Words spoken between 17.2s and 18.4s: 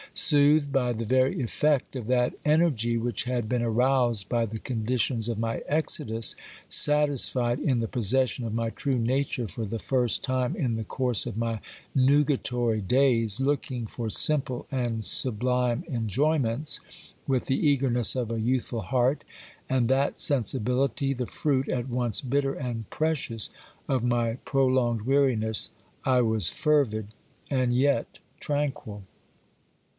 with the eagerness of